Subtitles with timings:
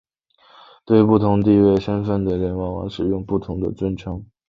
[0.83, 1.35] 对不同
[1.79, 4.25] 身份地位的人往往使用不同的尊称。